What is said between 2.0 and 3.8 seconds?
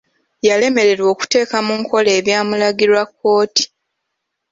ebyamulagirwa kkooti.